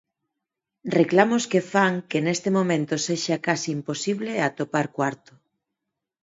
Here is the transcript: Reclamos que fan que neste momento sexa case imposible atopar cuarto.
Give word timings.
Reclamos 0.99 1.43
que 1.51 1.61
fan 1.73 1.93
que 2.09 2.19
neste 2.25 2.49
momento 2.57 2.93
sexa 3.07 3.37
case 3.45 3.67
imposible 3.77 4.31
atopar 4.47 4.87
cuarto. 4.97 5.33